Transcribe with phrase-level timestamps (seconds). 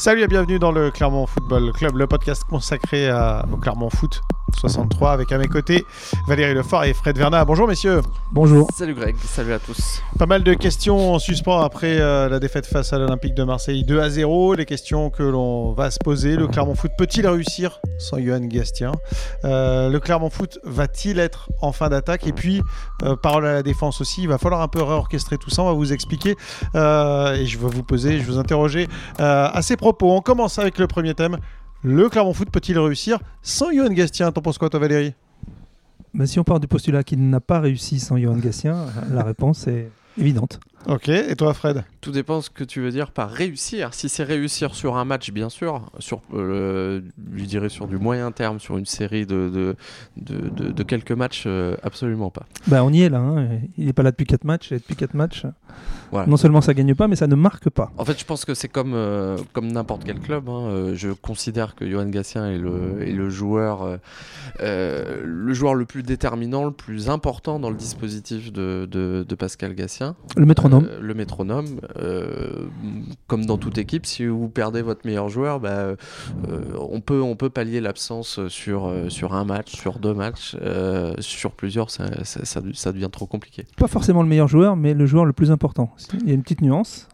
[0.00, 4.22] Salut et bienvenue dans le Clermont Football Club, le podcast consacré à, au Clermont Foot
[4.54, 5.84] 63 avec à mes côtés
[6.28, 7.44] Valérie Lefort et Fred Vernat.
[7.44, 8.00] Bonjour messieurs.
[8.32, 8.68] Bonjour.
[8.76, 10.02] Salut Greg, salut à tous.
[10.18, 13.84] Pas mal de questions en suspens après euh, la défaite face à l'Olympique de Marseille
[13.84, 14.54] 2 à 0.
[14.54, 16.36] Les questions que l'on va se poser.
[16.36, 18.92] Le Clermont Foot peut-il réussir sans Johan Gastien?
[19.44, 22.26] Euh, Le Clermont Foot va-t-il être en fin d'attaque?
[22.26, 22.62] Et puis,
[23.02, 25.62] euh, parole à la défense aussi, il va falloir un peu réorchestrer tout ça.
[25.62, 26.36] On va vous expliquer
[26.74, 28.88] euh, et je vais vous poser, je vais vous interroger
[29.20, 30.12] euh, à ces propos.
[30.12, 31.38] On commence avec le premier thème.
[31.82, 34.30] Le Clermont Foot peut-il réussir sans Johan Gastien?
[34.32, 35.14] T'en penses quoi, toi, Valérie?
[36.12, 39.66] Bah, si on part du postulat qu'il n'a pas réussi sans Johan Gatien, la réponse
[39.68, 40.58] est évidente.
[40.86, 41.08] Ok.
[41.08, 41.84] Et toi, Fred?
[42.00, 43.92] Tout dépend ce que tu veux dire par réussir.
[43.92, 47.02] Si c'est réussir sur un match, bien sûr, sur, euh,
[47.36, 49.76] je dirais sur du moyen terme, sur une série de, de,
[50.16, 52.46] de, de- de quelques matchs, euh, absolument pas.
[52.66, 53.18] Bah, on y est là.
[53.18, 53.48] hein.
[53.76, 54.72] Il n'est pas là depuis 4 matchs.
[54.72, 55.44] Et depuis 4 matchs,
[56.12, 56.26] Voilà.
[56.26, 57.92] non seulement ça gagne pas, mais ça ne marque pas.
[57.98, 60.48] En fait, je pense que c'est comme, euh, comme n'importe quel club.
[60.48, 60.92] hein.
[60.94, 63.98] Je considère que Johan Gatien est le, est le, joueur,
[64.60, 69.74] le joueur le plus déterminant, le plus important dans le dispositif de, de, de Pascal
[69.74, 70.16] Gatien.
[70.36, 70.46] Le
[70.78, 70.88] métronome.
[70.90, 71.66] Euh, le métronome.
[71.98, 72.66] euh,
[73.26, 75.96] comme dans toute équipe, si vous perdez votre meilleur joueur, bah, euh,
[76.78, 80.56] on, peut, on peut pallier l'absence sur, sur un match, sur deux matchs.
[81.20, 83.66] sur plusieurs, ça, ça, ça- ça devient trop compliqué.
[83.76, 85.90] Pas forcément le meilleur joueur, mais le joueur le plus important.
[86.22, 87.08] Il y a une petite nuance.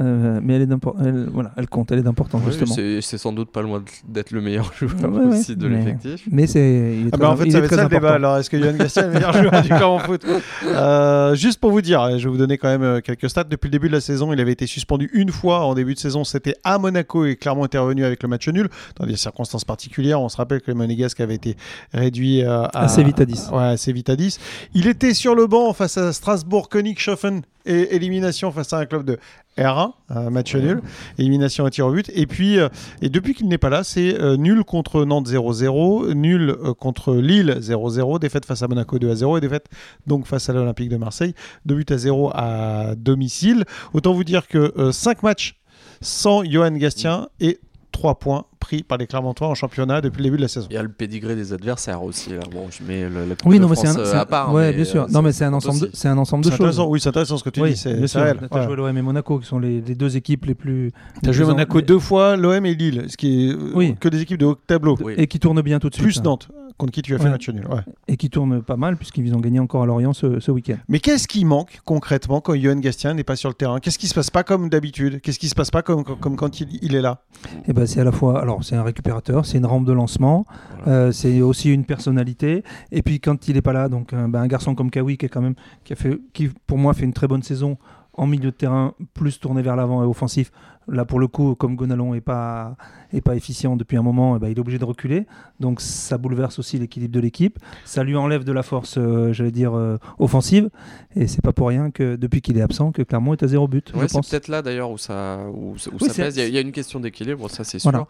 [0.00, 0.68] Euh, mais elle, est
[1.04, 2.74] elle, voilà, elle compte, elle est d'importante Oui, justement.
[3.00, 6.22] c'est sans doute pas loin d'être le meilleur joueur Ouais, ouais, aussi de l'effectif.
[6.30, 6.96] Mais c'est.
[7.12, 8.14] Ah bah en fait, il ça est va être très ça le débat.
[8.14, 10.26] Alors, est-ce que Johan Gastien est le meilleur joueur du Clermont Foot?
[10.64, 13.44] Euh, Juste pour vous dire, je vais vous donner quand même euh, quelques stats.
[13.44, 15.98] Depuis le début de la saison, il avait été suspendu une fois en début de
[15.98, 16.24] saison.
[16.24, 20.20] C'était à Monaco et Clermont était revenu avec le match nul dans des circonstances particulières.
[20.20, 21.56] On se rappelle que le Monégasque avait été
[21.92, 23.50] réduit euh, à Assez vite à 10.
[23.52, 24.38] Ouais, assez vite à 10.
[24.74, 29.04] Il était sur le banc face à Strasbourg, Königshofen et élimination face à un club
[29.04, 29.18] de
[29.58, 30.82] R1, un match nul,
[31.18, 32.10] élimination à tir au but.
[32.14, 32.68] Et puis, euh,
[33.02, 37.14] et depuis qu'il n'est pas là, c'est euh, nul contre Nantes 0-0, nul euh, contre
[37.14, 39.66] Lille 0-0, défaite face à Monaco 2-0 et défaite
[40.06, 41.34] donc face à l'Olympique de Marseille,
[41.66, 43.64] 2 buts à 0 à domicile.
[43.92, 45.56] Autant vous dire que 5 matchs
[46.00, 47.58] sans Johan Gastien et
[47.92, 50.66] 3 points pris par les Clermontois en championnat depuis le début de la saison.
[50.70, 52.30] Il y a le pédigré des adversaires aussi.
[52.30, 52.40] Là.
[52.50, 54.16] Bon, je mets le, la Coupe Oui, de non, mais c'est France un.
[54.16, 54.54] euh, à part.
[54.54, 55.02] ouais, mais, bien sûr.
[55.02, 55.90] euh, non, mais c'est un ensemble.
[55.92, 56.54] C'est un ensemble de choses.
[56.60, 58.22] intéressant, oui, c'est intéressant ce que tu oui, dis, c'est bien c'est sûr.
[58.22, 58.38] réel.
[58.50, 58.64] T'as Ouais.
[58.64, 60.92] joué l'OM et Monaco, qui sont les, les deux équipes les plus.
[61.22, 63.94] T'as joué Monaco deux fois, l'OM et Lille, ce qui est euh, Oui.
[64.00, 64.96] que des équipes de haut tableau.
[65.04, 65.12] Oui.
[65.18, 66.04] Et qui tournent bien tout de suite.
[66.06, 66.22] Plus hein.
[66.24, 67.30] Nantes, contre qui tu as fait Ouais.
[67.30, 67.66] match nul.
[67.68, 67.80] ouais.
[68.08, 70.76] Et qui tournent pas mal, puisqu'ils ont gagné encore à Lorient ce, ce week-end.
[70.88, 73.78] Mais qu'est-ce qui manque concrètement quand Johan Gastien n'est pas sur le terrain?
[73.80, 75.20] Qu'est-ce qui se passe pas comme d'habitude?
[75.20, 77.22] Qu'est-ce qui se passe pas comme, comme, comme quand il, il est là?
[77.68, 80.46] Et ben c'est à la fois, alors c'est un récupérateur, c'est une rampe de lancement,
[80.84, 80.92] Voilà.
[80.92, 82.64] euh, c'est aussi une personnalité.
[82.92, 85.26] Et puis quand il est pas là, donc un, ben, un garçon comme Kawi qui
[85.26, 87.78] est quand même, qui a fait, qui pour moi fait une très bonne saison
[88.16, 90.50] en milieu de terrain, plus tourné vers l'avant et offensif.
[90.86, 92.76] Là pour le coup, comme Gonalon est pas
[93.14, 95.24] est pas efficient depuis un moment, eh ben, il est obligé de reculer.
[95.58, 97.58] Donc ça bouleverse aussi l'équilibre de l'équipe.
[97.86, 100.68] Ça lui enlève de la force, euh, j'allais dire euh, offensive.
[101.16, 103.66] Et c'est pas pour rien que depuis qu'il est absent, que Clermont est à zéro
[103.66, 103.92] but.
[103.94, 106.36] Ouais, c'est peut-être là d'ailleurs où ça, où, où Oui, ça pèse.
[106.36, 107.90] Il y a- il y, a une question d'équilibre, ça c'est sûr.
[107.90, 108.06] Voilà,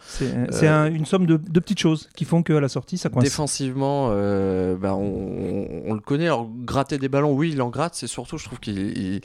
[0.51, 3.23] c'est un- une somme de, de petites choses qui font qu'à la sortie, ça coince.
[3.23, 6.25] Défensivement, euh, bah, on, on le connaît.
[6.27, 7.95] Alors, gratter des ballons, oui, il en gratte.
[7.95, 9.21] C'est surtout, je trouve qu'il.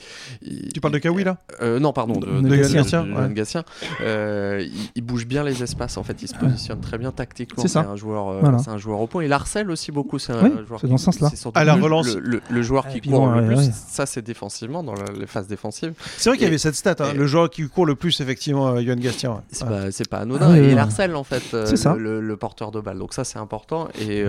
[0.72, 3.16] Tu parles de Kawi là Euh, non, pardon, de, De de Gatien, Gatien, de ouais.
[3.16, 3.64] Johan Gatien.
[4.02, 5.96] Euh, il, il bouge bien les espaces.
[5.96, 7.62] En fait, il se positionne très bien tactiquement.
[7.62, 7.80] C'est ça.
[7.80, 8.58] un joueur, euh, Voilà.
[8.58, 9.24] c'est un joueur au point.
[9.24, 10.18] Il harcèle aussi beaucoup.
[10.18, 11.30] C'est un Oui, joueur c'est dans ce sens-là.
[11.54, 12.14] À la le- relance.
[12.14, 13.70] Le, le- le joueur qui court bon, le ouais, plus, ouais.
[13.88, 15.92] ça c'est défensivement dans la- les phases défensives.
[16.16, 18.20] C'est vrai qu'il y avait cette stat, hein, et- le joueur qui court le plus
[18.20, 19.30] effectivement, euh, Johan Gastien.
[19.32, 19.36] ouais.
[19.50, 19.70] C'est Ouais.
[19.70, 20.46] pas, c'est pas anodin.
[20.48, 21.94] Ah oui, et il harcèle en fait C'est ça.
[21.94, 22.98] le, porteur de balle.
[22.98, 23.88] Donc ça c'est important.
[24.00, 24.24] Et,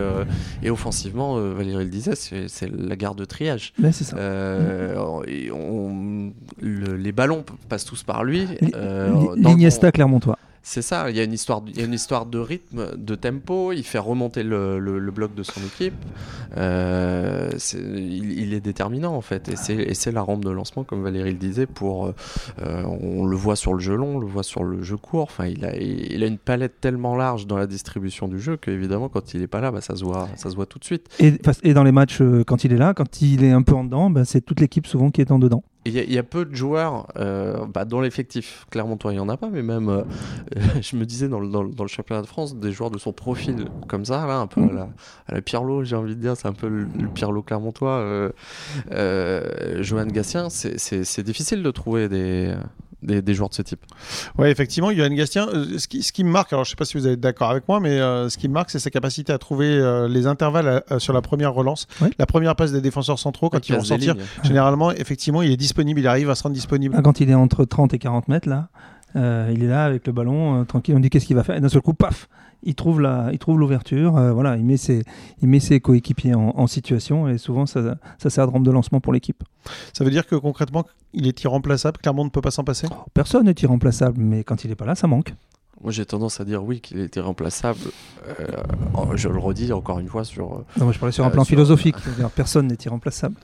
[0.64, 3.74] et offensivement, Valérie le disait, c'est c'est la garde de triage.
[3.80, 4.18] Mais c'est ça.
[4.18, 6.31] Euh, et on-
[6.62, 8.48] le- les ballons passent tous par lui.
[8.76, 10.38] Euh, L'Iniesta Clermontois.
[10.64, 13.16] C'est ça, il y, a une histoire, il y a une histoire de rythme, de
[13.16, 15.96] tempo, il fait remonter le, le- le bloc de son équipe.
[16.58, 21.32] Euh, il, il est déterminant en fait, et c'est, la rampe de lancement, comme Valérie
[21.32, 24.64] le disait, pour, euh, on le voit sur le jeu long, on le voit sur
[24.64, 28.28] le jeu court, enfin, il, a, il a une palette tellement large dans la distribution
[28.28, 30.68] du jeu qu'évidemment quand il est pas là, bah, ça, se voit, ça se voit
[30.68, 31.08] tout de suite.
[31.20, 34.12] Et, dans les matchs, quand il est là, quand il est un peu en dedans,
[34.12, 35.64] ben, c'est toute l'équipe souvent qui est en dedans.
[35.86, 38.68] Il y, a- peu de joueurs euh, bah, dans l'effectif.
[38.70, 40.04] Clermontois, il n'y en a pas, mais même, euh,
[40.82, 44.06] je me disais, dans le, dans, championnat de France, des joueurs de son profil comme
[44.06, 44.90] ça, là, un peu à la,
[45.28, 47.98] à la j'ai envie de dire, c'est un peu le, le Pirlo Clermontois.
[47.98, 48.32] Euh,
[48.92, 52.54] euh, Johan Gatien, c'est difficile de trouver des,
[53.04, 53.80] des, des joueurs de ce type.
[54.38, 56.86] Ouais, effectivement, Johan Gastien, euh, ce, qui, ce qui me marque, alors je sais pas
[56.86, 59.34] si vous êtes d'accord avec moi, mais euh, ce qui me marque, c'est sa capacité
[59.34, 61.88] à trouver euh, les intervalles euh, sur la première relance,
[62.18, 64.14] la première passe des défenseurs centraux quand ils vont sortir.
[64.16, 64.24] lignes.
[64.44, 66.96] Généralement, effectivement, il est disponible, il arrive à se rendre disponible.
[66.98, 68.70] Ah, Quand il est entre 30 et 40 mètres, là,
[69.16, 70.96] Euh, il est là avec le ballon, euh, tranquille.
[70.96, 71.58] On dit qu'est-ce qu'il va faire?
[71.58, 72.30] Et d'un seul coup, paf,
[72.64, 74.18] il trouve la, il trouve l'ouverture.
[74.18, 75.04] euh, voilà, il met ses,
[75.42, 78.72] il met ses coéquipiers en, en situation et souvent ça, ça sert de rampe de
[78.72, 79.44] lancement pour l'équipe.
[79.94, 81.98] Ça veut dire que concrètement, il est irremplaçable?
[81.98, 82.88] Clermont ne peut pas s'en passer?
[83.14, 85.34] Personne n'est irremplaçable, mais quand il est pas là, ça manque.
[85.84, 87.80] Moi, j'ai tendance à dire oui qu'il était remplaçable.
[88.28, 88.46] Euh,
[89.16, 90.46] je le redis encore une fois sur.
[90.54, 91.96] euh, Non, moi, je parlais sur un Euh, plan sur- philosophique.
[92.36, 93.36] Personne n'est irremplaçable.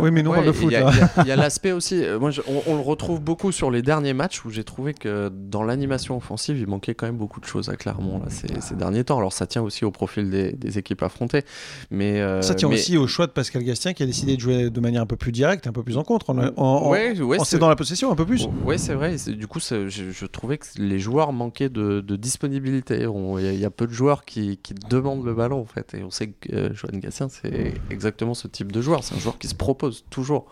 [0.00, 0.68] Oui, mais nous on Ouais, et foot.
[0.70, 1.08] Il y a- là.
[1.18, 2.02] il y a- l'aspect aussi.
[2.18, 5.30] Moi, je- on, on le retrouve beaucoup sur les derniers matchs où j'ai trouvé que
[5.32, 8.74] dans l'animation offensive, il manquait quand même beaucoup de choses à Clermont là, ces, ces
[8.74, 9.18] derniers temps.
[9.18, 11.44] Alors, ça tient aussi au profil des, des équipes affrontées,
[11.90, 14.40] mais euh, Ça tient mais- aussi au choix de Pascal Gastien qui a décidé de
[14.40, 17.20] jouer de manière un peu plus directe, un peu plus en contre, en, en, Ouais,
[17.20, 18.48] ouais, en c'est- cédant la possession un peu plus.
[18.64, 19.14] Oui, c'est vrai.
[19.28, 23.06] Du coup, je trouvais que les joueurs manquaient de, de disponibilité.
[23.06, 25.60] On- Il y, a- il y a peu de joueurs qui, qui demandent le ballon,
[25.60, 25.94] en fait.
[25.94, 29.04] Et on sait que euh, Johan Gatien, c'est exactement ce type de joueur.
[29.04, 30.46] C'est un joueur qui se propose toujours.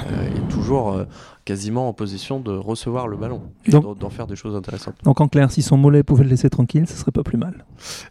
[0.00, 1.04] Euh, et toujours euh,
[1.44, 4.96] quasiment en position de recevoir le ballon et Donc- d'en- faire des choses intéressantes.
[5.04, 7.64] Donc en clair, si son mollet pouvait le laisser tranquille, ce serait pas plus mal.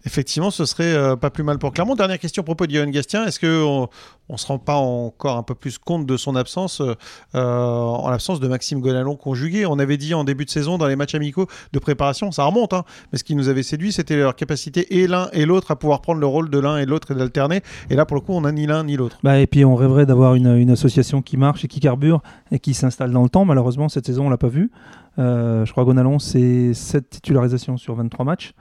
[0.05, 1.95] Effectivement, ce serait euh, pas plus mal pour Clermont.
[1.95, 3.25] Dernière question à propos de Johan Gastien.
[3.25, 3.89] Est-ce qu'on
[4.22, 6.93] on se rend pas encore un peu plus compte de son absence euh,
[7.35, 10.95] en l'absence de Maxime Gonalon conjugué On avait dit en début de saison dans les
[10.95, 14.35] matchs amicaux de préparation, ça remonte, hein, mais ce qui nous avait séduit, c'était leur
[14.35, 17.15] capacité et l'un et l'autre à pouvoir prendre le rôle de l'un et l'autre et
[17.15, 17.61] d'alterner.
[17.89, 19.17] Et là, pour le coup, on n'a ni l'un ni l'autre.
[19.23, 22.21] Bah, et puis on rêverait d'avoir une, association qui marche et qui carbure
[22.51, 23.45] et qui s'installe dans le temps.
[23.45, 24.71] Malheureusement, cette saison, on l'a pas vu.
[25.19, 28.53] Euh, je crois Gonalon, c'est 7 titularisations sur 23 matchs.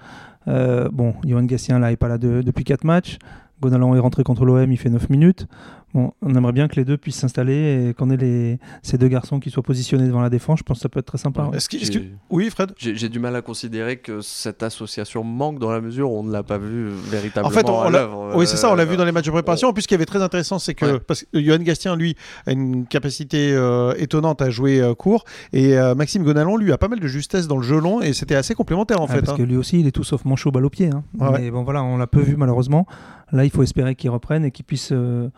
[0.48, 3.18] Euh, bon, Johan Gassien, là, est pas là de- depuis 4 matchs.
[3.62, 5.46] Gonalon est rentré contre l'OM, il fait 9 minutes.
[5.94, 9.08] Bon, on aimerait bien que les deux puissent s'installer et qu'on ait les, ces deux
[9.08, 10.60] garçons qui soient positionnés devant la défense.
[10.60, 11.42] Je pense que ça peut être très sympa.
[11.44, 11.56] ouais.
[11.58, 12.72] Est-ce que- est-ce que- J'ai- Oui, Fred?
[12.78, 16.32] J'ai du mal à considérer que cette association manque dans la mesure où on ne
[16.32, 18.32] l'a pas vu véritablement En fait, on à l'a- l'œuvre.
[18.36, 19.68] Oui, c'est ça, on l'a Euh, vu dans les matchs de préparation.
[19.68, 21.00] En plus, ce qui avait très intéressant, c'est que Ouais.
[21.00, 22.16] parce que Johan Gastien, lui,
[22.46, 26.78] a une capacité euh, étonnante à jouer euh, court, et euh, Maxime Gonalon, lui, a
[26.78, 29.20] pas mal de justesse dans le jeu long, et c'était assez complémentaire en Ah, fait.
[29.20, 29.36] parce hein.
[29.36, 30.88] que lui aussi, il est tout sauf manchot balle au pied.
[30.88, 31.04] hein.
[31.20, 31.38] Ouais.
[31.38, 32.86] Mais bon, voilà, on l'a peu vu malheureusement.
[33.30, 35.28] Là, il faut espérer qu'il reprenne et qu'il puisse euh,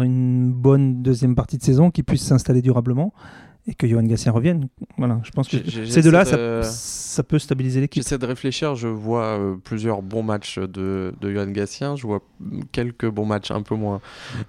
[0.00, 3.12] faire une bonne deuxième partie de saison, qu'il puisse s'installer durablement
[3.66, 4.68] et que Johan Gassien revienne.
[4.96, 8.02] Voilà, je pense que ces deux-là, j'essaie ça, peut stabiliser l'équipe.
[8.02, 12.20] J'essaie de réfléchir, je vois euh, plusieurs bons matchs de, de Johan Gatien, je vois
[12.72, 14.00] quelques bons matchs un peu moins.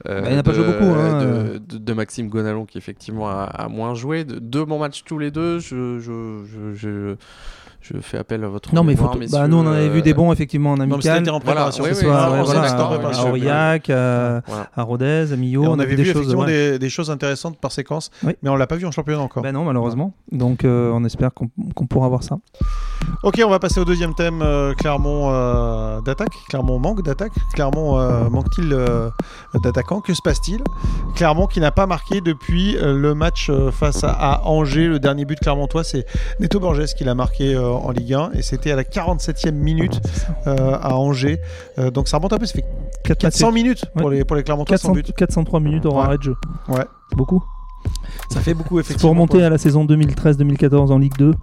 [0.08, 3.44] euh, Bah, il n'a pas de- joué beaucoup, hein, de, Maxime Gonalon qui effectivement a,
[3.44, 4.24] a moins joué.
[4.24, 7.16] De- deux bons matchs tous les deux, je, je, je, je,
[7.82, 9.72] je fais appel à votre Non, mais il faut mémoire, bah, messieurs, nous, on en
[9.74, 11.20] avait vu des euh, bons effectivement en Non, amical.
[11.22, 11.84] en Voilà, préparation.
[11.84, 13.26] oui, que oui, soit oui, on voilà, à- préparation.
[13.26, 14.70] à Aurillac, à, Voilà.
[14.76, 15.64] à Rodez, à Millau.
[15.66, 16.16] On, a avait vu vu des choses.
[16.22, 16.72] effectivement ouais.
[16.74, 18.34] des, des choses intéressantes par séquence, Oui.
[18.44, 19.42] mais on l'a pas vu en championnat encore.
[19.44, 20.14] Ben non, malheureusement.
[20.32, 22.38] Donc, euh, on espère qu'on qu'on pourra voir ça.
[23.24, 24.42] Ok, on va passer au deuxième thème.
[24.44, 26.34] euh, Clermont euh, d'attaque.
[26.50, 27.32] Clermont manque d'attaque.
[27.54, 29.10] Clermont euh, manque-t-il euh,
[29.64, 30.02] d'attaquants?
[30.02, 30.62] Que se passe-t-il?
[31.16, 34.88] Clermont qui n'a pas marqué depuis euh, le match euh, face à, à Angers.
[34.88, 36.06] Le dernier but clermontois, c'est
[36.40, 40.02] Neto Borges qui l'a marqué euh, en Ligue 1 et c'était à la 47e minute
[40.48, 41.40] euh, à Angers.
[41.80, 42.46] Euh, donc ça remonte un peu.
[42.46, 42.66] Ça fait
[43.04, 44.18] 4 400 minutes pour Ouais.
[44.18, 45.16] les pour les Clermontois sans 400 but.
[45.16, 45.96] 403 minutes Ouais.
[45.98, 46.36] arrêt de jeu.
[46.68, 46.86] Ouais.
[47.16, 47.44] Beaucoup.
[48.30, 49.10] Ça fait beaucoup effectivement.
[49.10, 51.34] faut remonter pour- à la saison 2013-2014 en Ligue 2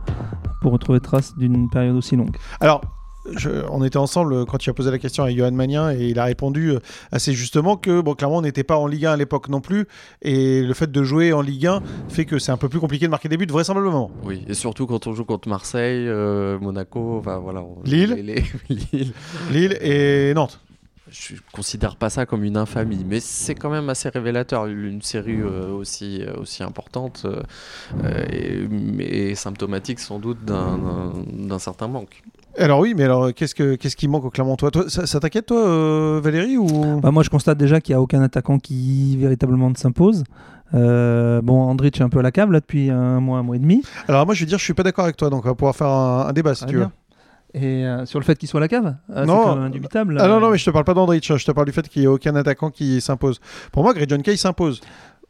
[0.62, 2.36] pour retrouver trace d'une période aussi longue.
[2.60, 2.80] Alors,
[3.36, 6.18] je- on était ensemble quand tu as posé la question à Johan Magnin et il
[6.18, 6.78] a répondu euh,
[7.12, 9.86] assez justement que bon, clairement on n'était pas en Ligue 1 à l'époque non plus
[10.22, 13.06] et le fait de jouer en Ligue 1 fait que c'est un peu plus compliqué
[13.06, 14.10] de marquer des buts vraisemblablement.
[14.24, 18.14] Oui, et surtout quand on joue contre Marseille, euh, Monaco, enfin, voilà, on- Lille.
[18.18, 18.44] les- les-
[18.92, 19.12] Lille.
[19.50, 20.60] Lille et Nantes.
[21.10, 24.66] Je considère pas ça comme une infamie, mais c'est quand même assez révélateur.
[24.66, 31.88] Une série euh, aussi, euh, aussi importante euh, et, mais symptomatique sans doute d'un- certain
[31.88, 32.22] manque.
[32.58, 34.70] Alors oui, mais alors qu'est-ce que qu'est-ce qui manque au Clermontois?
[34.70, 37.00] Toi, Ça, ça t'inquiète toi, euh, Valérie ou?
[37.00, 40.24] Bah, moi, je constate déjà qu'il n'y a aucun attaquant qui véritablement ne s'impose.
[40.74, 43.56] Euh, bon, Andrich est un peu à la cave là depuis un mois, un mois
[43.56, 43.82] et demi.
[44.06, 45.74] Alors moi je vais dire je suis pas d'accord avec toi donc on va pouvoir
[45.74, 46.86] faire un, un débat si tu veux.
[47.54, 49.36] Et euh, sur le fait qu'il soit à la cave Ah, Non.
[49.38, 50.18] C'est quand même indubitable.
[50.20, 52.00] Ah non non mais je te parle pas d'Andrich, je te parle du fait qu'il
[52.02, 53.40] n'y ait aucun attaquant qui s'impose.
[53.72, 54.80] Pour moi Greg John Kay s'impose.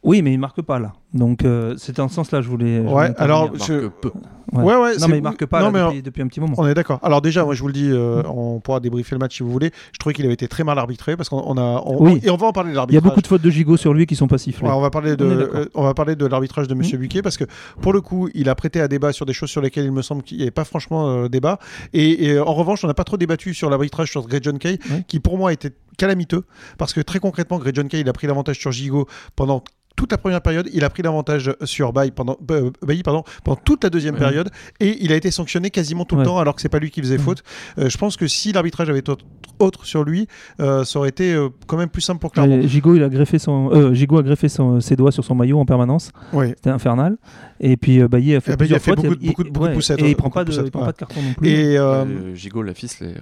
[0.02, 0.92] Oui, mais il marque pas là.
[1.14, 2.82] Donc, euh, c'était en ce sens-là, je voulais.
[2.86, 3.52] je Ouais, alors, intervenir.
[3.54, 4.10] Il marque je- peu.
[4.52, 4.62] Ouais.
[4.64, 4.92] Ouais ouais.
[4.92, 6.54] Non, c'est- mais il marque pas non, là, mais depuis, depuis un petit moment.
[6.58, 7.00] On est d'accord.
[7.02, 9.50] Alors déjà, moi je vous le dis, euh, on pourra débriefer le match si vous
[9.50, 9.70] voulez.
[9.92, 12.20] Je trouvais qu'il avait été très mal arbitré parce qu'on on a, on- Oui.
[12.22, 13.02] et on va en parler de Il y a l'arbitrage.
[13.04, 14.66] beaucoup de fautes de gigot sur lui qui sont pas sifflées.
[14.68, 17.02] Ouais, on va parler de, On euh, on va parler de l'arbitrage de Monsieur Mhm.
[17.02, 17.44] Buquet parce que
[17.82, 20.02] pour le coup, il a prêté à débat sur des choses sur lesquelles il me
[20.02, 21.58] semble qu'il n'y avait pas franchement euh, débat.
[21.92, 24.78] Et, et, en revanche, on n'a pas trop débattu sur l'arbitrage sur Greg John Kay,
[25.08, 26.44] qui pour moi était calamiteux
[26.78, 29.62] parce que très concrètement, Greg John Kay, il a pris l'avantage sur Gigot pendant
[29.96, 33.22] toute la première période, il a pris pris l'avantage sur Bailly pendant, euh, Bailly, pardon,
[33.44, 34.20] pendant toute la deuxième Ouais.
[34.20, 34.50] période
[34.80, 36.26] et il a été sanctionné quasiment tout le Ouais.
[36.26, 37.22] temps alors que c'est pas lui qui faisait Ouais.
[37.22, 37.44] faute.
[37.78, 39.24] Euh, je pense que si l'arbitrage avait été autre,
[39.60, 40.26] autre sur lui,
[40.60, 42.62] euh, ça aurait été euh, quand même plus simple pour Clermont.
[42.66, 45.58] Gigot, il a greffé son, euh, Gigot a greffé son- ses doigts sur son maillot
[45.60, 46.10] en permanence.
[46.32, 46.48] Oui.
[46.56, 47.16] C'était infernal.
[47.60, 49.02] Et puis euh, Bailly a fait il a plusieurs fait fautes.
[49.04, 50.70] beaucoup de- il- beaucoup de- beaucoup de ouais, poussettes, Et il prend pas de il
[50.70, 51.48] prend pas de carton non plus.
[51.48, 53.14] Et euh, Euh, Gigot l'a ficelé.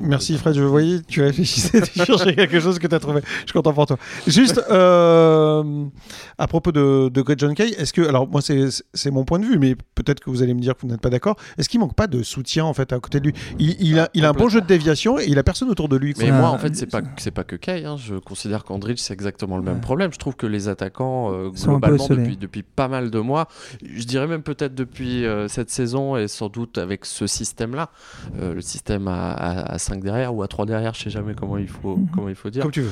[0.00, 3.20] Merci Fred, je voyais, tu réfléchissais, tu cherchais quelque chose que tu as trouvé.
[3.40, 3.96] Je suis content pour toi.
[4.26, 5.84] Juste euh,
[6.38, 9.38] à propos de, de Greg John Kay, est-ce que, alors moi c'est c'est mon point
[9.38, 11.68] de vue, mais peut-être que vous allez me dire que vous n'êtes pas d'accord, est-ce
[11.68, 13.34] qu'il manque pas de soutien en fait à côté de lui?
[13.58, 15.88] Il, il a, il a un bon jeu de déviation et il a personne autour
[15.88, 16.14] de lui.
[16.14, 16.24] quoi.
[16.24, 17.84] Mais Ah, moi, en fait, c'est pas c'est pas que Kay.
[17.84, 17.96] hein.
[17.98, 19.80] Je considère qu'Andrich c'est exactement le même Ouais.
[19.80, 20.12] problème.
[20.12, 23.48] Je trouve que les attaquants euh, globalement depuis depuis pas mal de mois,
[23.84, 27.90] je dirais même peut-être depuis euh, cette saison et sans doute avec ce système-là,
[28.40, 31.56] euh, le système à, à, 5 derrière ou à 3 derrière, je sais jamais comment
[31.58, 32.06] il faut Mhm.
[32.14, 32.62] comment il faut dire.
[32.62, 32.90] Comme tu veux.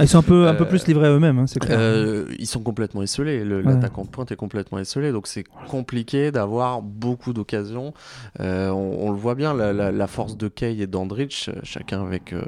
[0.00, 1.76] Ils sont un peu, un peu Euh, plus livrés à eux-mêmes, hein, c'est clair.
[1.80, 3.02] Euh, ils sont complètement
[3.44, 3.74] Le- Ouais.
[3.74, 7.92] L'attaquant de pointe est complètement esselé, donc c'est compliqué d'avoir beaucoup d'occasions.
[8.40, 11.60] Euh, on, on le voit bien, la, la- la force de Kay et d'Andrich, euh,
[11.62, 12.42] chacun avec euh,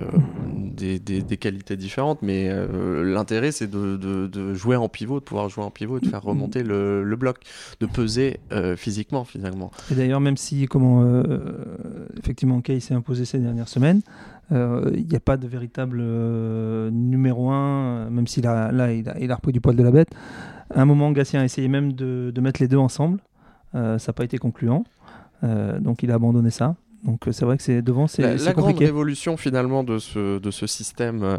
[0.57, 5.21] des, des- des qualités différentes, mais euh, l'intérêt c'est de, de- de jouer en pivot,
[5.21, 7.39] de pouvoir jouer en pivot et de faire remonter le, le bloc,
[7.81, 8.41] de peser
[8.77, 9.71] physiquement finalement.
[9.91, 11.03] Et d'ailleurs, même si, comment,
[12.19, 14.01] effectivement, Kay s'est imposé ces dernières semaines,
[14.51, 19.09] euh, il n'y a pas de véritable euh, numéro un, même s'il a, là, il
[19.09, 20.09] a, il a repris du poil de la bête.
[20.75, 23.21] Un moment, Gatien a essayé même de, de mettre les deux ensemble.
[23.75, 24.85] Euh, ça n'a pas été concluant.
[25.45, 26.77] Euh, donc, il a abandonné ça.
[27.05, 30.39] Donc, euh, c'est vrai que c'est devant, c'est La, la grande révolution finalement de ce,
[30.39, 31.37] de ce système euh,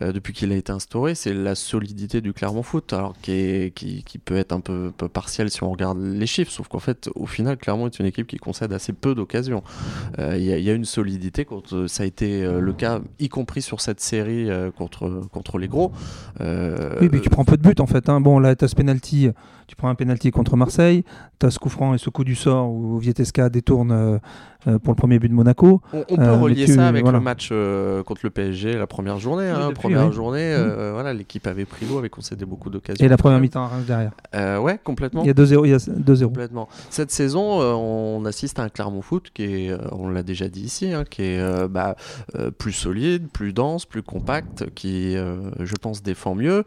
[0.00, 3.74] euh, depuis qu'il a été instauré, c'est la solidité du Clermont Foot, alors qui, est-
[3.74, 6.78] qui, qui peut être un peu, peu partielle si on regarde les chiffres, sauf qu'en
[6.78, 9.62] fait au final Clermont est une équipe qui concède assez peu d'occasions.
[10.18, 12.72] Euh, Il y, a- il y a une solidité, quand, euh, ça a été le
[12.72, 15.92] cas y compris sur cette série euh, contre, contre les gros.
[16.40, 18.08] Oui, mais tu prends peu de buts en fait.
[18.08, 18.20] hein.
[18.20, 19.28] Bon, là, tu as ce penalty,
[19.66, 21.04] tu prends un penalty contre Marseille,
[21.38, 24.18] tu as ce coup franc et ce coup du sort où Vietesca détourne euh,
[24.68, 25.80] euh, pour le premier but de Monaco.
[25.92, 27.18] On, on peut Euh, relier tu- ça avec voilà.
[27.18, 29.46] le match euh, contre le PSG, la première journée.
[29.50, 33.04] Oui, hein, depuis, première journée, euh, voilà, l'équipe avait pris l'eau, avait concédé beaucoup d'occasions.
[33.04, 34.12] Et la première mi-temps derrière.
[34.62, 35.22] Ouais, complètement.
[35.22, 35.64] Il y a 2-0.
[35.66, 36.24] il y a 2-0.
[36.26, 36.68] Complètement.
[36.90, 40.92] Cette saison, on assiste à un Clermont Foot qui est, on l'a déjà dit ici,
[40.92, 41.96] hein, qui est bah,
[42.58, 46.64] plus solide, plus dense, plus compact, qui, je pense, défend mieux.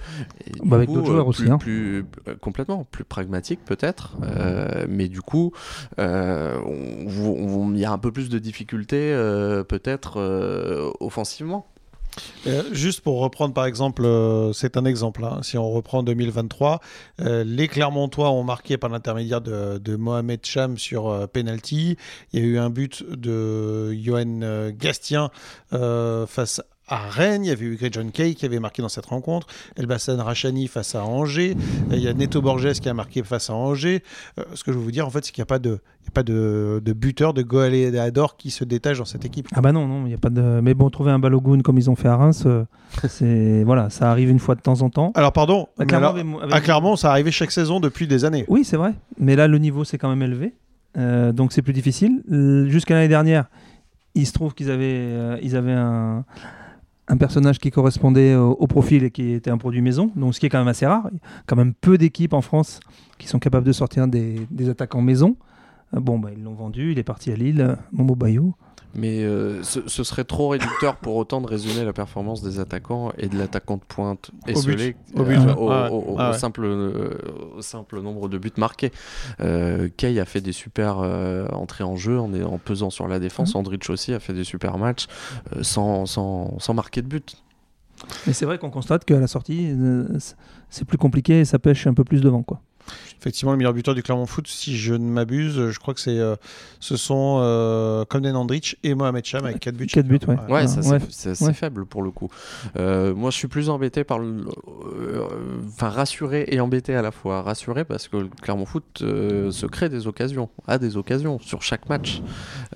[0.48, 1.58] Et Bah, avec d'autres joueurs plus, aussi, hein.
[1.58, 2.06] plus-
[2.42, 4.16] complètement, plus pragmatique peut-être.
[4.24, 5.52] euh, mais du coup,
[6.00, 11.68] euh, il y a un peu plus de difficultés euh, peut-être offensivement.
[12.72, 14.08] Juste pour reprendre par exemple,
[14.54, 16.80] c'est un exemple, hein, si on reprend 2023,
[17.20, 21.98] euh, les Clermontois ont marqué par l'intermédiaire de, de Mohamed Cham sur penalty.
[22.32, 25.30] Il y a eu un but de Johan Gastien
[25.72, 27.44] face à Rennes.
[27.46, 29.48] Il y avait eu Greg John Kay qui avait marqué dans cette rencontre.
[29.76, 31.56] Elbassan Rachani face à Angers.
[31.92, 34.04] Il y a Neto Borges qui a marqué face à Angers.
[34.40, 35.80] Euh, ce que je veux vous dire en fait, c'est qu'il n'y a pas de,
[36.02, 39.48] il y a pas de, de buteur, de goaléador qui se détache dans cette équipe.
[39.54, 40.60] Ah bah non, non, il y a pas de.
[40.62, 42.64] Mais bon, trouver un Balogun comme ils ont fait à Reims, euh,
[43.08, 45.12] c'est voilà, ça arrive une fois de temps en temps.
[45.16, 48.46] Alors pardon, Bah, mais Clermont alors- Ah, clairement, ça arrivait chaque saison depuis des années.
[48.48, 48.94] Oui, c'est vrai.
[49.20, 50.54] Mais là, le niveau s'est quand même élevé.
[50.98, 52.22] Euh, donc c'est plus difficile.
[52.70, 53.46] Jusqu'à l'année dernière,
[54.14, 56.24] il se trouve qu'ils avaient, ils avaient un,
[57.08, 60.12] un personnage qui correspondait au, profil et qui était un produit maison.
[60.16, 61.08] Donc ce qui est quand même assez rare.
[61.12, 62.80] Il y a quand même peu d'équipes en France
[63.18, 65.36] qui sont capables de sortir des, des attaquants maison.
[65.96, 66.92] Euh, bon, bah, ils l'ont vendu.
[66.92, 67.62] Il est parti à Lille.
[67.62, 68.56] euh, Momo Bayou.
[68.96, 73.12] Mais euh, ce, ce serait trop réducteur pour autant de résumer la performance des attaquants
[73.18, 75.34] et de l'attaquant de pointe esselé Au but.
[75.38, 75.90] euh, Au but, au, ouais.
[75.92, 76.38] au- au- Ah au ouais.
[76.40, 77.10] simple, euh,
[77.58, 78.92] au simple nombre de buts marqués.
[79.42, 83.20] Euh, Kay a fait des super euh, entrées en jeu en, en pesant sur la
[83.20, 83.54] défense.
[83.54, 83.60] Mhm.
[83.60, 85.08] Andrich aussi a fait des super matchs
[85.56, 87.36] euh, sans, sans, sans marquer de but.
[88.28, 89.74] Mais c'est vrai qu'on constate qu'à la sortie,
[90.20, 90.36] c'est-
[90.70, 92.44] c'est plus compliqué et ça pêche un peu plus devant.
[92.44, 92.62] Quoi.
[93.20, 96.20] Effectivement, le meilleur buteur du Clermont Foot, si je ne m'abuse, je crois que c'est,
[96.20, 96.36] euh,
[96.80, 99.88] ce sont euh, Comden Andrich et Mohamed Cham avec 4 buts.
[99.88, 100.36] Quatre buts, ouais.
[100.36, 101.00] Ouais, Ouais, ça, ouais.
[101.10, 101.54] c'est- c'est assez Ouais.
[101.54, 102.30] faible pour le coup.
[102.78, 104.28] Euh, moi, je suis plus embêté par le.
[104.28, 105.26] euh,
[105.68, 107.42] Enfin, rassuré et embêté à la fois.
[107.42, 111.62] Rassuré parce que le Clermont Foot euh, se crée des occasions, a des occasions sur
[111.62, 112.22] chaque match.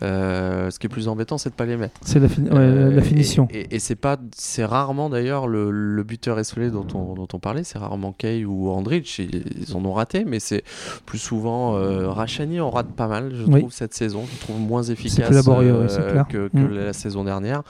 [0.02, 2.00] Euh, ce qui est plus embêtant, c'est de pas les mettre.
[2.04, 3.48] C'est la, fin- ouais, la finition.
[3.52, 7.28] Et, et- et c'est pas, c'est rarement d'ailleurs le, le buteur esselé dont on, dont
[7.34, 9.20] on parlait, c'est rarement Kay ou Andrich.
[9.20, 10.64] Ils, ils en ont raté, mais c'est
[11.06, 13.60] plus souvent euh, Rachani en rate pas mal, je Oui.
[13.60, 14.24] trouve cette saison.
[14.34, 16.26] Je trouve moins efficace plus laborieux, euh, oui, c'est clair.
[16.28, 16.74] que, que Mm.
[16.74, 17.62] la saison dernière.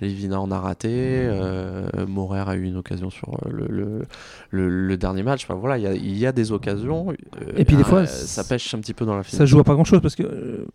[0.00, 4.02] Lévina en a raté, euh, Morer a eu une occasion sur euh, le, le,
[4.50, 5.44] le- le dernier match.
[5.44, 7.10] Enfin voilà, il y a- il y, a des occasions.
[7.10, 9.38] euh, Et puis des euh, fois, ça pêche un petit peu dans la finale.
[9.38, 10.66] Ça joue à pas grand chose parce que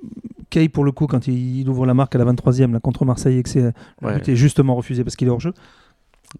[0.49, 3.05] Kay, pour le coup, quand il, il ouvre la marque à la 23e là, contre
[3.05, 4.21] Marseille et que c'est, Ouais.
[4.35, 5.53] justement refusé parce qu'il est hors jeu,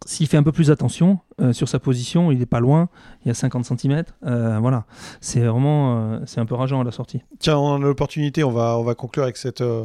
[0.05, 2.87] s'il fait un peu plus attention, euh, sur sa position, il n'est pas loin,
[3.25, 4.03] il y a 50 cm.
[4.21, 4.85] voilà,
[5.19, 7.21] c'est vraiment euh, c'est un peu rageant à la sortie.
[7.39, 9.83] Tiens, on a l'opportunité, on va, on va conclure avec cette, euh,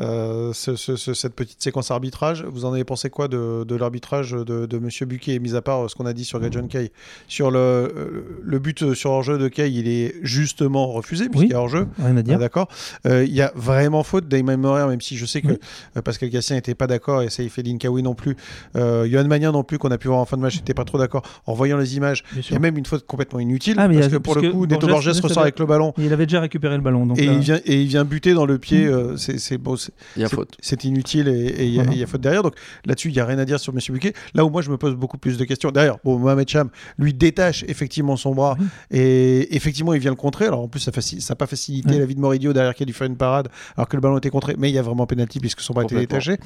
[0.00, 2.44] euh, ce- ce- ce- cette petite séquence arbitrage.
[2.44, 5.84] Vous en avez pensé quoi de, de l'arbitrage de, de Monsieur Buquet, mis à part
[5.84, 6.90] euh, ce qu'on a dit sur Greg John Kay?
[7.28, 11.54] Sur le, euh, le but sur hors-jeu de Kay, il est justement refusé, puisqu'il y
[11.54, 11.88] a hors-jeu.
[11.98, 12.34] Rien à dire.
[12.36, 12.68] Ah, D'accord.
[13.06, 15.58] Euh, Il y a vraiment faute d'Ayman Morer, même si je sais que Oui.
[15.96, 18.36] euh, Pascal Gassien n'était pas d'accord et Saïf El Inkawi non plus.
[18.76, 20.84] Euh, Johan Magnin non plus, qu'on a pu voir en fin de match, n'était pas
[20.86, 21.22] trop d'accord.
[21.46, 23.74] En voyant les images, Bien il y a même une faute complètement inutile.
[23.78, 25.92] Ah, mais parce a- que pour le coup, Neto Borges- Borges ressort avec le ballon.
[25.98, 27.06] Il avait déjà récupéré le ballon.
[27.06, 29.58] Donc Et là- il, vient, et il vient buter dans le pied, euh, c'est c'est
[29.58, 30.56] bon, c'est- Il y a faute.
[30.60, 31.92] c'est inutile et il y, a- Voilà.
[31.92, 32.42] et il y a faute derrière.
[32.42, 32.54] Donc
[32.86, 33.80] là-dessus, il n'y a rien à dire sur M.
[33.90, 34.12] Buquet.
[34.34, 35.70] Là où moi, je me pose beaucoup plus de questions.
[35.70, 38.66] D'ailleurs, bon, Mohamed Cham, lui, détache effectivement son bras Oui.
[38.90, 40.46] et effectivement, il vient le contrer.
[40.46, 40.90] Alors en plus, ça
[41.28, 43.88] n'a pas facilité la vie de Moridio derrière qui a dû faire une parade alors
[43.88, 44.54] que le ballon était contré.
[44.58, 46.36] Mais il y a vraiment pénalty puisque son bras était détaché.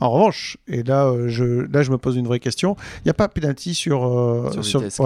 [0.00, 2.76] En revanche, et là, euh, je, là, je me pose une vraie question.
[2.98, 5.00] Il n'y a pas pénalty sur, euh, Sur ouais, sur.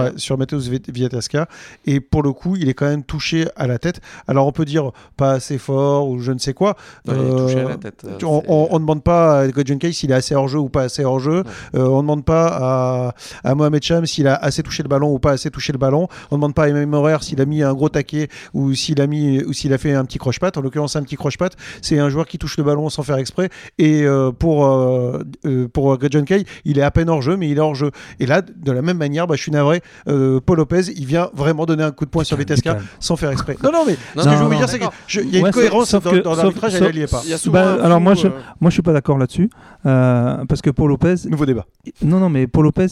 [1.86, 4.00] Et pour le coup, il est quand même touché à la tête.
[4.26, 6.76] Alors, on peut dire pas assez fort ou je ne sais quoi.
[7.06, 8.04] Non, il est touché à Euh, la tête.
[8.04, 10.82] euh, on, on demande pas à Godjon Kay s'il est assez hors jeu ou pas
[10.82, 11.42] assez hors jeu.
[11.74, 11.80] Ouais.
[11.80, 13.14] on demande pas à,
[13.44, 16.08] à Mohamed Cham s'il a assez touché le ballon ou pas assez touché le ballon.
[16.30, 19.06] On demande pas à Emmanuel Morer s'il a mis un gros taquet ou s'il a
[19.06, 20.56] mis ou s'il a fait un petit croche-patte.
[20.58, 23.48] En l'occurrence, un petit croche-patte, c'est un joueur qui touche le ballon sans faire exprès.
[23.78, 27.58] Et euh, pour euh, euh, pour Kay, il est à peine hors jeu, mais il
[27.58, 27.90] est hors jeu.
[28.20, 29.82] Et là, de la même manière, bah, je suis navré.
[30.08, 33.30] euh, Paul Lopez, il vient vraiment donner un coup de poing sur Vitesca sans faire
[33.30, 33.56] exprès.
[33.62, 35.36] Non, non, mais Non, ce que non, je veux vous non, dire, c'est qu'il y
[35.36, 37.22] a une Ouais, cohérence sauf dans, que- dans l'arbitrage, elle n'y est pas.
[37.50, 38.30] Bah, alors moi, je- euh,
[38.60, 39.50] Moi, je suis pas d'accord là-dessus.
[39.86, 41.14] euh, parce que Paul Lopez.
[41.28, 41.66] Nouveau débat.
[42.02, 42.86] Non, non, mais Paul Lopez,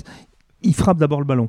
[0.63, 1.49] il frappe d'abord le ballon.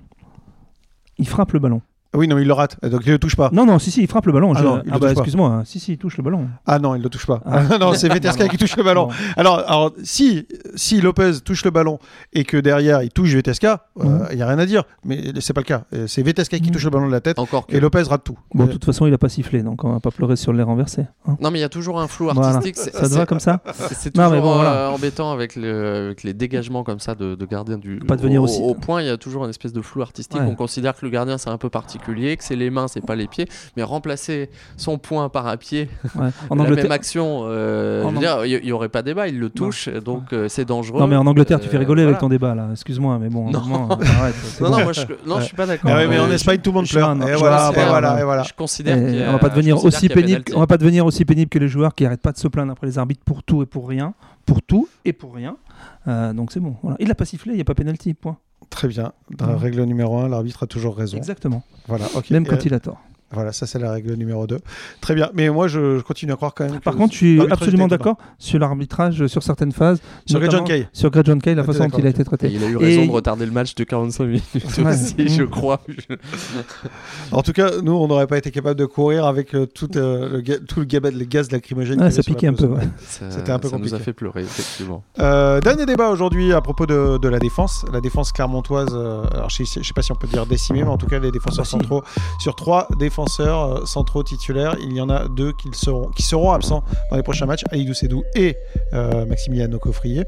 [1.18, 1.82] Il frappe le ballon.
[2.16, 3.50] Oui, non, il le rate, donc il le touche pas.
[3.54, 4.54] Non, non, si, si, il frappe le ballon.
[4.56, 5.12] Ah Je- non, il le bah, touche pas.
[5.22, 5.50] excuse-moi.
[5.50, 5.64] hein.
[5.66, 6.48] Si, si, il touche le ballon.
[6.66, 7.42] Ah non, il ne le touche pas.
[7.46, 7.64] Ah.
[7.80, 9.08] non, c'est Vetesca qui touche le ballon.
[9.08, 9.14] Bon.
[9.36, 12.00] Alors, alors si, si Lopez touche le ballon
[12.34, 14.28] et que derrière il touche Vetesca, il Mhm.
[14.36, 14.84] n'y a rien à dire.
[15.06, 15.84] Mais c'est pas le cas.
[15.94, 16.72] Euh, C'est Vetesca qui Mhm.
[16.72, 17.76] touche le ballon de la tête Encore que.
[17.76, 18.38] et Lopez rate tout.
[18.54, 20.54] Bon, Euh, de toute façon, il a pas sifflé, donc on va pas pleurer sur
[20.54, 21.06] les renversés.
[21.28, 21.38] hein.
[21.42, 22.76] Non, mais il y a toujours un flou artistique.
[22.78, 24.92] Ça te va comme ça C'est Non, toujours mais bon, euh, voilà.
[24.92, 27.98] embêtant avec, le- avec les dégagements comme ça de, de gardiens du.
[28.00, 30.40] Pas devenir au, aussi- Au point, il y a toujours une espèce de flou artistique.
[30.40, 33.16] On considère que le gardien c'est un peu particulier, que c'est les mains, c'est pas
[33.16, 33.48] les pieds.
[33.78, 36.30] Mais remplacer son point par un pied, Ouais.
[36.50, 36.84] En la Angleterre.
[36.86, 39.28] même action, euh, En je veux Ang- dire, il y, aurait pas débat.
[39.28, 41.00] Il le touche, donc euh, c'est dangereux.
[41.00, 42.68] Non, mais en Angleterre, tu fais Euh, rigoler avec ton débat là.
[42.72, 43.62] Excuse-moi, mais bon, Non.
[43.62, 44.78] moment, euh, arrête, Non, bon.
[44.78, 45.92] non, moi je, non, je suis pas d'accord.
[45.94, 47.12] Ah ouais, mais en Espagne, tout le monde je- pleure.
[47.28, 47.72] Et voilà,
[48.24, 48.44] voilà.
[48.44, 48.98] Je considère
[49.30, 50.44] on va pas devenir aussi pénible.
[50.56, 52.72] On va pas devenir aussi pénible que les joueurs qui arrêtent pas de se plaindre
[52.72, 54.14] après les arbitres pour tout et pour rien,
[54.46, 55.58] pour tout et pour rien.
[56.08, 56.76] Euh, donc c'est bon.
[56.82, 56.98] Voilà.
[57.00, 58.14] Il a pas sifflé, il y a pas pénalty.
[58.14, 58.38] Point.
[58.74, 59.14] Très bien.
[59.30, 59.60] Dans la Mhm.
[59.60, 61.16] règle numéro 1, l'arbitre a toujours raison.
[61.18, 61.64] Exactement.
[61.88, 62.30] Voilà, ok.
[62.32, 63.00] Même quand il a tort.
[63.34, 64.60] Voilà, ça c'est la règle numéro 2.
[65.02, 65.30] Très bien.
[65.34, 66.80] Mais moi, je, je continue à croire quand même.
[66.80, 70.00] Par que contre, je suis absolument d'accord sur l'arbitrage sur certaines phases.
[70.26, 70.88] Sur Greg John Kay.
[70.94, 72.50] Sur Greg John Kay, la Ah, façon dont il a été Et traité.
[72.52, 75.50] il a eu Et- raison de retarder le match de 45 minutes aussi, je Mm.
[75.50, 75.82] crois.
[77.32, 80.30] En tout cas, nous, on n'aurait pas été capable de courir avec euh, tout, euh,
[80.30, 82.00] le, ga- tout le les gaz lacrymogènes.
[82.06, 82.66] Y ça piquait un peu.
[82.68, 82.88] ouais.
[83.30, 85.04] C'était un peu ça nous a fait pleurer, effectivement.
[85.20, 87.86] Euh, dernier débat aujourd'hui à propos de, de la défense.
[87.92, 90.90] La défense clermontoise, euh, alors je ne sais pas si on peut dire décimée, mais
[90.90, 91.72] en tout cas les défenseurs Ah, si.
[91.72, 92.04] centraux.
[92.40, 96.52] Sur trois défenseurs euh, centraux titulaires, il y en a deux qui seront, qui seront
[96.52, 98.56] absents dans les prochains matchs, Aïdou Sédou et
[98.94, 100.26] euh, Maximiliano Coffrier.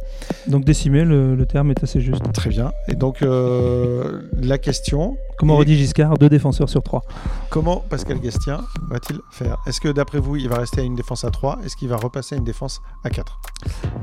[0.48, 2.32] Donc décimé, le, le terme est assez juste.
[2.34, 2.72] Très bien.
[2.88, 7.02] Et donc euh, la question, Comme on Il est- redit Giscard, deux défenseurs sur trois.
[7.50, 9.58] comment Pascal Gastien va-t-il faire?
[9.68, 11.98] Est-ce que d'après vous, il va rester à une défense à 3 Est-ce qu'il va
[11.98, 13.40] repasser à une défense à 4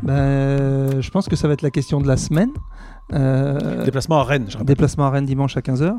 [0.03, 2.51] Ben, je pense que ça va être la question de la semaine.
[3.13, 4.67] Euh, Déplacement à Rennes, je rappelle.
[4.67, 5.93] déplacement à Rennes dimanche à 15h.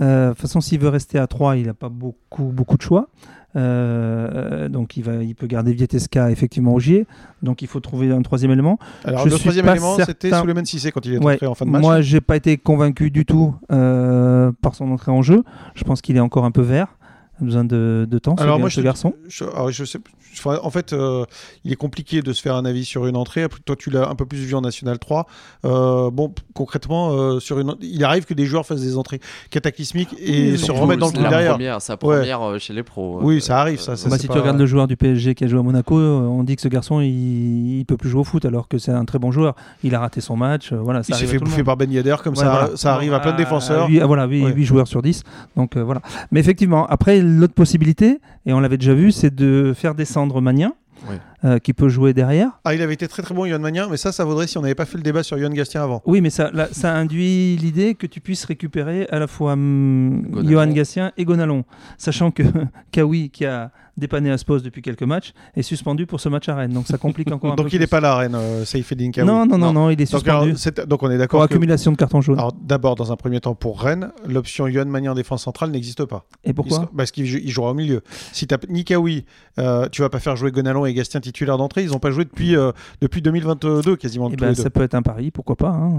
[0.00, 3.08] De toute façon, s'il veut rester à 3, il n'a pas beaucoup, beaucoup de choix.
[3.56, 7.06] Euh, donc il, va, il peut garder Vietesca effectivement au Gier.
[7.42, 8.78] Donc il faut trouver un troisième élément.
[9.04, 10.40] Alors je le troisième élément, c'était certain.
[10.42, 11.82] Souleymane Cissé quand il est Ouais, entré en fin de match.
[11.82, 15.44] Moi, j'ai pas été convaincu du tout euh, par son entrée en jeu.
[15.74, 16.97] Je pense qu'il est encore un peu vert.
[17.40, 19.14] A besoin de, de temps, ce, Alors gar- moi, ce je, garçon.
[19.28, 19.98] je- alors, je sais,
[20.44, 21.24] en fait, euh,
[21.64, 23.42] il est compliqué de se faire un avis sur une entrée.
[23.44, 25.26] Après, Toi, tu l'as un peu plus vu en National 3.
[25.64, 29.20] Euh, bon, concrètement, euh, sur une, il arrive que des joueurs fassent des entrées
[29.50, 31.52] cataclysmiques et Oui, se remettent dans le la derrière.
[31.52, 31.98] Première, sa Ouais.
[31.98, 33.18] première euh, chez les pros.
[33.22, 35.34] Oui, Euh, ça arrive, ça, ça, Bah, si pas- tu regardes le joueur du PSG
[35.34, 38.08] qui a joué à Monaco, euh, on dit que ce garçon, il, il peut plus
[38.10, 39.54] jouer au foot alors que c'est un très bon joueur.
[39.84, 40.72] Il a raté son match.
[40.72, 42.76] euh, voilà, ça Il s'est fait bouffer par Ben Yedder, comme Ouais, ça, voilà.
[42.76, 43.88] ça arrive à plein de défenseurs.
[43.88, 44.62] huit- ah, voilà, 8, Ouais.
[44.62, 45.22] joueurs sur 10.
[45.56, 46.00] Donc euh, voilà.
[46.32, 50.40] Mais effectivement, après, l'autre possibilité, et on l'avait déjà vu, c'est de faire descendre.
[50.40, 51.16] Oui.
[51.44, 52.60] Euh, qui peut jouer derrière.
[52.64, 54.62] Ah, il avait été très très bon, Yohan Magnin, mais ça, ça vaudrait si on
[54.62, 56.02] n'avait pas fait le débat sur Yohan Gastien avant.
[56.06, 60.42] Oui, mais ça, là, ça induit l'idée que tu puisses récupérer à la fois hum.
[60.44, 61.64] Johan Gatien et Gonalon,
[61.96, 62.42] sachant que
[62.92, 66.48] Kawi, qui a dépanné à ce poste depuis quelques matchs, est suspendu pour ce match
[66.48, 66.72] à Rennes.
[66.72, 67.64] Donc ça complique encore un peu.
[67.64, 69.26] Donc il n'est pas là, Rennes, euh, Seyfedine Kaoui.
[69.26, 69.72] Non, non, non, Non.
[69.72, 71.44] non, il est Donc, alors, suspendu donc on est pour d'accord que...
[71.54, 72.38] accumulation de cartons jaunes.
[72.38, 76.04] Alors d'abord, dans un premier temps, pour Rennes, l'option Yohan Magnin en défense centrale n'existe
[76.04, 76.26] pas.
[76.44, 78.02] et Il pourquoi Parce qu'il jou- il jouera au milieu.
[78.32, 79.24] Si tu ni Kaoui,
[79.58, 81.82] euh, tu vas pas faire jouer Gonalon et Gastien titulaire d'entrée.
[81.84, 84.28] Ils n'ont pas joué depuis, euh, depuis 2022 quasiment.
[84.28, 84.62] Eh tous ben, les deux.
[84.62, 85.68] ça peut être un pari, pourquoi pas.
[85.70, 85.92] hein,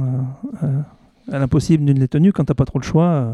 [0.63, 2.31] euh, euh, à l'impossible, nul n'est tenu.
[2.33, 3.33] Quand t'as pas trop le choix, euh,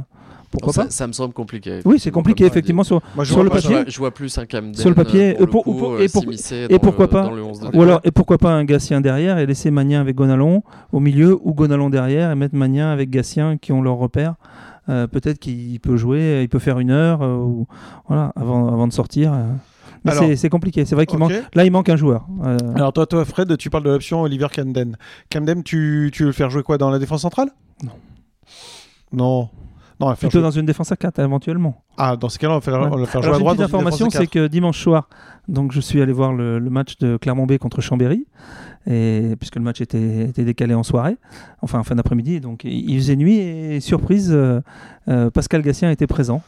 [0.51, 1.79] pourquoi ça, pas ça me semble compliqué.
[1.85, 2.83] Oui, c'est compliqué, effectivement.
[2.83, 3.01] Sur...
[3.15, 5.43] Moi, je sur vois le papier, je vois plus un Camden Sur le papier, pour
[5.43, 7.81] et pour- le coup, pour- et pour- pourquoi le- pas- dans le 11 de Ou
[7.81, 11.53] alors, et pourquoi pas un Gatien derrière et laisser Magnin avec Gonalon au milieu ou
[11.53, 14.35] Gonalon derrière et mettre Magnin avec Gatien qui ont leur repère.
[14.87, 17.65] Euh, Peut-être qu'il peut jouer, il peut faire une heure euh, ou,
[18.07, 19.33] voilà, avant, avant de sortir.
[19.33, 19.45] euh.
[20.05, 20.85] Mais c'est- compliqué.
[20.85, 21.33] C'est vrai qu'il manque.
[21.53, 22.25] Là, il manque un joueur.
[22.45, 24.97] Euh, Alors toi, toi, Fred, tu parles de l'option Oliver Camden.
[25.29, 27.49] Camden, tu, tu veux le faire jouer quoi dans la défense centrale?
[27.83, 27.91] Non.
[29.11, 29.49] Non.
[29.97, 31.81] Non, plutôt jouer- dans une défense à 4 éventuellement.
[31.97, 32.87] Ah, dans ces cas-là, on va faire, Ouais.
[32.87, 33.57] on va le faire jouer à j'ai une droite.
[33.57, 35.07] petite dans information, c'est que dimanche soir,
[35.47, 38.27] donc je suis allé voir le, le match de Clermont-B contre Chambéry,
[38.87, 41.15] et puisque le match était, était décalé en soirée,
[41.61, 44.59] enfin en fin d'après-midi, donc il, faisait nuit et surprise, euh,
[45.07, 46.41] euh, Pascal Gatien était présent.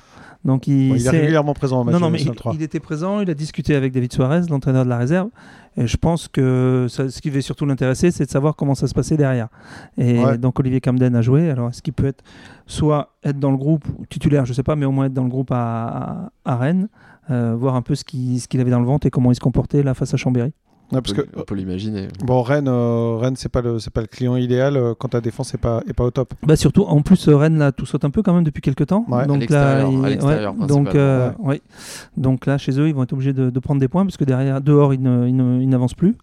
[0.48, 0.90] Donc il, quatre.
[0.90, 2.54] Bon, il est régulièrement présent au match non, non, mais il, National 3.
[2.56, 5.28] il était présent, il a discuté avec David Suarez, l'entraîneur de la réserve.
[5.76, 8.88] Et je pense que ça- ce qui va surtout l'intéresser, c'est de savoir comment ça
[8.88, 9.50] se passait derrière.
[9.98, 10.38] Et Ouais.
[10.40, 11.52] donc Olivier Camden a joué.
[11.52, 12.24] Alors est-ce qu'il peut être
[12.66, 15.24] soit être dans le groupe ou titulaire, je sais pas, mais au moins être dans
[15.24, 16.88] le groupe à, à, à Rennes,
[17.30, 19.36] euh, voir un peu ce qu'il ce qu'il avait dans le ventre et comment il
[19.36, 20.54] se comportait là face à Chambéry.
[20.92, 22.08] Ouais, On parce peut- que on peut l'imaginer.
[22.24, 25.20] bon, Rennes, euh, Rennes, c'est pas le, c'est pas le client idéal euh, quand ta
[25.20, 26.34] défense est pas, est pas au top.
[26.44, 28.88] Bah surtout, en plus, euh, Rennes là, tout saute un peu quand même depuis quelques
[28.88, 29.04] temps.
[29.10, 29.24] Ouais.
[29.24, 31.30] À Donc là, l'extérieur, il- à l'extérieur, ouais, donc, euh,
[32.16, 34.24] donc là, chez eux, ils vont être obligés de, de prendre des points parce que
[34.24, 36.16] derrière, dehors, ils n'avancent plus.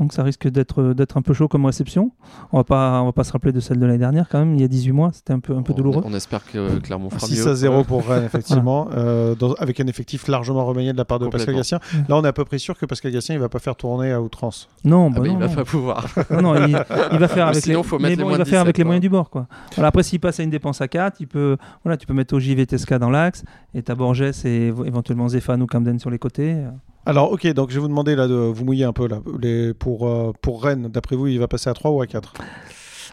[0.00, 2.10] Donc ça risque d'être d'être un peu chaud comme réception.
[2.52, 4.54] On va pas on va pas se rappeler de celle de l'année dernière quand même.
[4.54, 6.02] Il y a 18 mois, c'était un peu un peu On- douloureux.
[6.04, 7.48] On, espère que Clermont fera 6 mieux.
[7.48, 11.18] à 0 pour Rennes, effectivement, euh, dans- avec un effectif largement remanié de la part
[11.20, 11.54] de Pascal.
[11.54, 11.78] Gatien.
[12.08, 14.10] Là, on est à peu près sûr que Pascal Gatien, il va pas faire tourner
[14.12, 14.68] à outrance.
[14.84, 15.54] Non, Ah bah non, il va non.
[15.54, 16.06] pas pouvoir.
[16.30, 16.76] Non, non, il,
[17.12, 18.78] il va faire avec Sinon, les, faut mais les bon, il va faire avec 17,
[18.78, 19.46] les moyens du bord quoi.
[19.76, 22.34] Voilà, après s'il passe à une dépense à 4, il peut voilà, tu peux mettre
[22.34, 26.56] Ogive Tesca dans l'axe et t'as Borges et éventuellement Zéphane ou Camden sur les côtés.
[27.06, 29.20] Alors, ok, donc je vais vous demander là, de vous mouiller un peu là.
[29.40, 32.32] Les, pour, euh, pour Rennes, d'après vous, il va passer à 3 ou à 4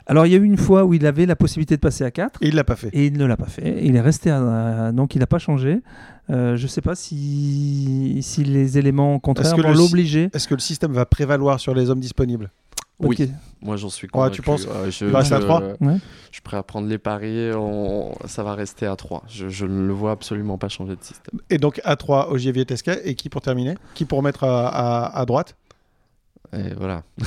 [0.07, 2.11] Alors il y a eu une fois où il avait la possibilité de passer à
[2.11, 2.89] 4 Et il l'a pas fait.
[2.93, 3.79] et il ne l'a pas fait.
[3.83, 5.81] Il est resté à, donc il n'a pas changé.
[6.29, 10.29] Euh, je ne sais pas si, si les éléments contraires vont l'obliger.
[10.33, 12.49] Est-ce que le système va prévaloir sur les hommes disponibles?
[13.01, 13.17] Oui.
[13.19, 13.29] Ok.
[13.63, 14.35] Moi, j'en suis Ouais, convaincu.
[14.37, 15.95] tu penses Euh, je, Il va rester à je- trois Ouais.
[16.29, 17.51] Je suis prêt à prendre les paris.
[17.55, 19.23] on- Ça va rester à 3.
[19.27, 21.39] Je, je ne le vois absolument pas changer de système.
[21.49, 22.95] Et donc à 3, Ogier Tesca.
[23.03, 23.75] Et qui pour terminer?
[23.93, 25.55] Qui pour mettre à, à- à droite?
[26.53, 27.03] Et voilà.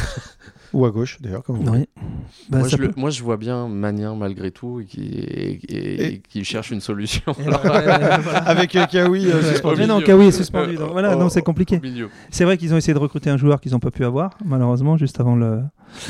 [0.75, 1.89] Ou à gauche, d'ailleurs, comme vous voulez.
[1.97, 2.03] Oui.
[2.51, 5.53] Bah, moi, je le- peut- moi, je vois bien Magnin malgré tout et qui, et-
[5.53, 7.23] et- Et- et qui cherche une solution.
[7.39, 7.55] Et ouais.
[8.47, 9.43] Avec euh, Kaoui euh, Ouais.
[9.53, 9.77] suspendu.
[9.79, 10.01] Mais non.
[10.01, 10.75] Kawi est suspendu.
[10.75, 11.81] donc Euh, voilà, oh, non, c'est compliqué.
[12.31, 14.97] C'est vrai qu'ils ont essayé de recruter un joueur qu'ils n'ont pas pu avoir, malheureusement,
[14.97, 15.61] juste avant, le,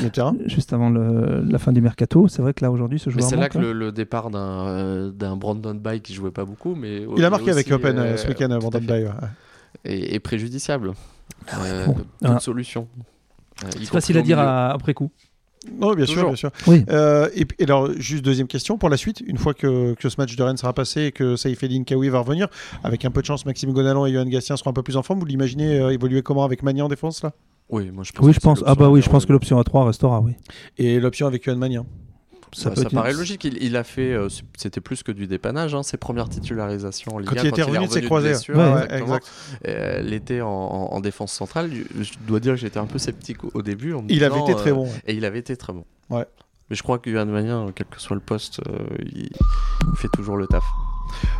[0.01, 0.35] Le terrain.
[0.47, 2.27] juste avant le- la fin du mercato.
[2.27, 3.61] C'est vrai que là, aujourd'hui, ce joueur c'est là que hein.
[3.61, 7.29] le, le départ d'un euh, d'un Brandon Bay qui jouait pas beaucoup, mais Il a
[7.29, 8.79] marqué avec Open euh, ce week-end, Brandon.
[8.81, 9.09] Bay, ouais.
[9.85, 10.93] est, est préjudiciable.
[11.53, 11.93] Euh, bon.
[11.93, 12.39] toute Ah.
[12.39, 12.87] solution.
[13.63, 15.11] Euh, C'est facile à dire à- après coup.
[15.79, 16.51] Non, bien sûr, bien sûr.
[16.67, 16.85] Oui.
[16.89, 19.21] Euh, et, alors, juste deuxième question pour la suite.
[19.25, 22.19] Une fois que, que ce match de Rennes sera passé et que Saïfedine Kaoui va
[22.19, 22.47] revenir,
[22.83, 25.01] avec un peu de chance, Maxime Gonalon et Johan Gastien seront un peu plus en
[25.01, 25.19] forme.
[25.19, 27.31] Vous l'imaginez euh, évoluer comment avec Magnin en défense là?
[27.69, 28.23] Oui, moi je pense.
[28.23, 28.59] Oui, que je c'est pense.
[28.63, 30.33] Ah l'option bah oui, je pense que l'option A3 restera, oui.
[30.77, 31.85] Et l'option avec Johan Magnin
[32.55, 33.43] Ça, peut ça être- paraît logique.
[33.43, 37.19] Il, il a fait, euh, c'était plus que du dépannage, hein, ses premières titularisations en
[37.19, 38.29] Ligue Quand 1, il était est revenu de ses de croisés.
[38.29, 39.31] blessure, Ouais, ouais, exact.
[39.67, 43.43] Euh, L'été en, en- en défense centrale, je dois dire que j'étais un peu sceptique
[43.53, 43.93] au, début.
[43.93, 44.85] en Il avait été très euh, bon.
[44.85, 45.01] ouais.
[45.07, 45.83] Et il avait été très bon.
[46.09, 46.25] Ouais.
[46.69, 49.29] Mais je crois que Johan Magnin, quel que soit le poste, euh, il
[49.91, 50.63] il fait toujours le taf.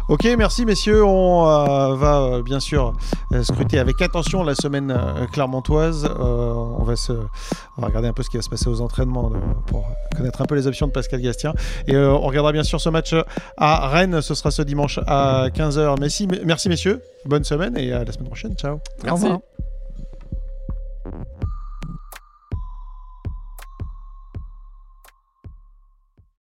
[0.07, 1.03] Ok, merci messieurs.
[1.03, 2.93] On euh, va euh, bien sûr
[3.33, 6.05] euh, scruter avec attention la semaine euh, clermontoise.
[6.05, 8.81] Euh, on, va se, on va regarder un peu ce qui va se passer aux
[8.81, 9.31] entraînements
[9.67, 11.53] pour connaître un peu les options de Pascal Gastien.
[11.87, 13.15] Et euh, on regardera bien sûr ce match
[13.57, 14.21] à Rennes.
[14.21, 15.95] Ce sera ce dimanche à 15h.
[15.99, 17.01] Merci, merci messieurs.
[17.25, 18.55] Bonne semaine et à la semaine prochaine.
[18.55, 18.75] Ciao.
[18.75, 19.23] Au Merci.
[19.23, 19.39] revoir.